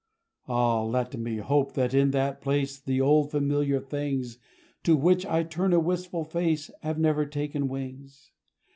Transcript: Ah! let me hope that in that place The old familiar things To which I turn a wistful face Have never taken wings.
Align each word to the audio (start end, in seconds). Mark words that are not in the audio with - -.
Ah! 0.47 0.81
let 0.81 1.15
me 1.15 1.37
hope 1.37 1.73
that 1.75 1.93
in 1.93 2.09
that 2.09 2.41
place 2.41 2.79
The 2.79 2.99
old 2.99 3.29
familiar 3.29 3.79
things 3.79 4.39
To 4.81 4.97
which 4.97 5.27
I 5.27 5.43
turn 5.43 5.73
a 5.73 5.79
wistful 5.79 6.23
face 6.25 6.71
Have 6.81 6.97
never 6.97 7.23
taken 7.27 7.67
wings. 7.67 8.31